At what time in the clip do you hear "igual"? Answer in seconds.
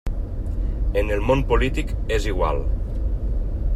2.33-2.63